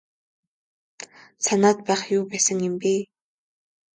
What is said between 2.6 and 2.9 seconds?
юм